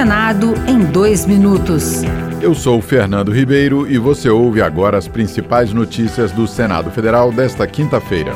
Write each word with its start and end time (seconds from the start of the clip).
Senado 0.00 0.54
em 0.66 0.82
dois 0.82 1.26
minutos. 1.26 2.00
Eu 2.40 2.54
sou 2.54 2.80
Fernando 2.80 3.30
Ribeiro 3.30 3.86
e 3.86 3.98
você 3.98 4.30
ouve 4.30 4.62
agora 4.62 4.96
as 4.96 5.06
principais 5.06 5.74
notícias 5.74 6.32
do 6.32 6.48
Senado 6.48 6.90
Federal 6.90 7.30
desta 7.30 7.66
quinta-feira. 7.66 8.32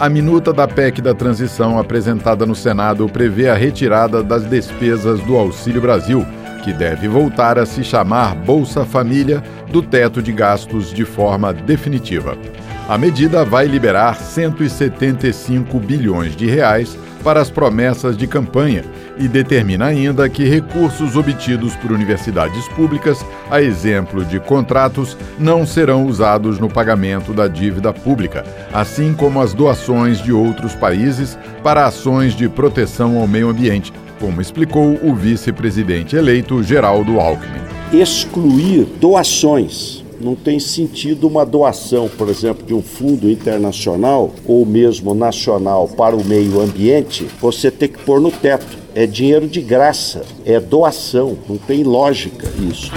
A 0.00 0.08
minuta 0.08 0.54
da 0.54 0.66
PEC 0.66 1.02
da 1.02 1.12
transição 1.12 1.78
apresentada 1.78 2.46
no 2.46 2.54
Senado 2.54 3.06
prevê 3.10 3.50
a 3.50 3.54
retirada 3.54 4.22
das 4.22 4.46
despesas 4.46 5.20
do 5.20 5.36
Auxílio 5.36 5.82
Brasil, 5.82 6.26
que 6.62 6.72
deve 6.72 7.08
voltar 7.08 7.58
a 7.58 7.66
se 7.66 7.84
chamar 7.84 8.34
Bolsa 8.34 8.86
Família, 8.86 9.44
do 9.70 9.82
teto 9.82 10.22
de 10.22 10.32
gastos 10.32 10.94
de 10.94 11.04
forma 11.04 11.52
definitiva. 11.52 12.38
A 12.86 12.98
medida 12.98 13.46
vai 13.46 13.66
liberar 13.66 14.14
175 14.14 15.78
bilhões 15.78 16.36
de 16.36 16.46
reais 16.46 16.98
para 17.22 17.40
as 17.40 17.48
promessas 17.48 18.14
de 18.14 18.26
campanha 18.26 18.84
e 19.16 19.26
determina 19.26 19.86
ainda 19.86 20.28
que 20.28 20.44
recursos 20.44 21.16
obtidos 21.16 21.74
por 21.76 21.90
universidades 21.90 22.68
públicas, 22.68 23.24
a 23.50 23.62
exemplo 23.62 24.22
de 24.22 24.38
contratos, 24.38 25.16
não 25.38 25.66
serão 25.66 26.04
usados 26.04 26.58
no 26.58 26.68
pagamento 26.68 27.32
da 27.32 27.48
dívida 27.48 27.90
pública, 27.90 28.44
assim 28.70 29.14
como 29.14 29.40
as 29.40 29.54
doações 29.54 30.18
de 30.22 30.30
outros 30.30 30.74
países 30.74 31.38
para 31.62 31.86
ações 31.86 32.34
de 32.34 32.50
proteção 32.50 33.18
ao 33.18 33.26
meio 33.26 33.48
ambiente, 33.48 33.94
como 34.20 34.42
explicou 34.42 34.98
o 35.02 35.14
vice-presidente 35.14 36.16
eleito 36.16 36.62
Geraldo 36.62 37.18
Alckmin. 37.18 37.62
Excluir 37.94 38.84
doações 39.00 40.03
não 40.20 40.34
tem 40.34 40.58
sentido 40.58 41.26
uma 41.26 41.44
doação, 41.44 42.08
por 42.08 42.28
exemplo, 42.28 42.64
de 42.66 42.74
um 42.74 42.82
fundo 42.82 43.30
internacional 43.30 44.32
ou 44.46 44.64
mesmo 44.64 45.14
nacional 45.14 45.88
para 45.88 46.16
o 46.16 46.24
meio 46.24 46.60
ambiente, 46.60 47.26
você 47.40 47.70
ter 47.70 47.88
que 47.88 47.98
pôr 47.98 48.20
no 48.20 48.30
teto. 48.30 48.84
É 48.94 49.06
dinheiro 49.06 49.48
de 49.48 49.60
graça, 49.60 50.22
é 50.44 50.60
doação, 50.60 51.36
não 51.48 51.56
tem 51.56 51.82
lógica 51.82 52.48
isso. 52.70 52.92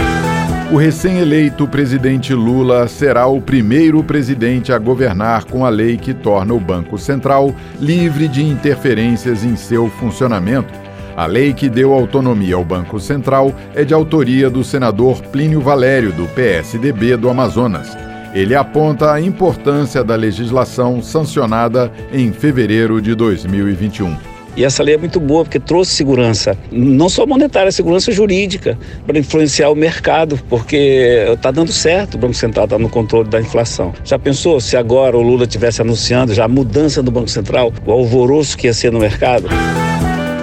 O 0.71 0.75
recém-eleito 0.75 1.65
presidente 1.65 2.33
Lula 2.33 2.87
será 2.89 3.25
o 3.25 3.41
primeiro 3.41 4.03
presidente 4.03 4.73
a 4.73 4.77
governar 4.77 5.45
com 5.45 5.65
a 5.65 5.69
lei 5.69 5.95
que 5.95 6.13
torna 6.13 6.53
o 6.53 6.59
Banco 6.59 6.97
Central 6.97 7.55
livre 7.79 8.27
de 8.27 8.43
interferências 8.43 9.45
em 9.45 9.55
seu 9.55 9.89
funcionamento 9.89 10.86
a 11.17 11.25
lei 11.25 11.51
que 11.51 11.67
deu 11.67 11.93
autonomia 11.93 12.53
ao 12.53 12.63
Banco 12.63 12.99
Central 12.99 13.51
é 13.73 13.83
de 13.83 13.91
autoria 13.91 14.51
do 14.51 14.63
senador 14.63 15.19
Plínio 15.19 15.59
Valério, 15.59 16.11
do 16.11 16.27
PSDB 16.27 17.17
do 17.17 17.27
Amazonas. 17.27 17.97
Ele 18.35 18.53
aponta 18.53 19.11
a 19.11 19.19
importância 19.19 20.03
da 20.03 20.15
legislação 20.15 21.01
sancionada 21.01 21.91
em 22.13 22.31
fevereiro 22.31 23.01
de 23.01 23.15
2021. 23.15 24.15
E 24.55 24.63
essa 24.63 24.83
lei 24.83 24.93
é 24.93 24.97
muito 24.97 25.19
boa 25.19 25.43
porque 25.43 25.59
trouxe 25.59 25.91
segurança, 25.91 26.55
não 26.71 27.09
só 27.09 27.25
monetária, 27.25 27.71
segurança 27.71 28.11
jurídica, 28.11 28.77
para 29.07 29.17
influenciar 29.17 29.71
o 29.71 29.75
mercado, 29.75 30.39
porque 30.47 31.25
está 31.33 31.49
dando 31.49 31.71
certo 31.71 32.13
o 32.13 32.17
Banco 32.19 32.35
Central 32.35 32.65
está 32.65 32.77
no 32.77 32.89
controle 32.89 33.27
da 33.27 33.41
inflação. 33.41 33.91
Já 34.03 34.19
pensou 34.19 34.61
se 34.61 34.77
agora 34.77 35.17
o 35.17 35.21
Lula 35.23 35.47
tivesse 35.47 35.81
anunciando 35.81 36.31
já 36.31 36.45
a 36.45 36.47
mudança 36.47 37.01
do 37.01 37.09
Banco 37.09 37.27
Central, 37.27 37.73
o 37.87 37.91
alvoroço 37.91 38.55
que 38.55 38.67
ia 38.67 38.73
ser 38.73 38.91
no 38.91 38.99
mercado? 38.99 39.47